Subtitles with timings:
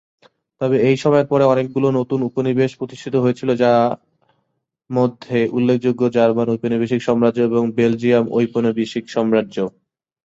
[0.61, 3.71] তবে এই সময়ের পরে অনেকগুলি নতুন উপনিবেশ প্রতিষ্ঠিত হয়েছিল যা
[4.89, 9.57] মধ্যে উল্লেখযোগ্য জার্মান উপনিবেশিক সাম্রাজ্য এবং বেলজিয়াম উপনিবেশিক সাম্রাজ্য।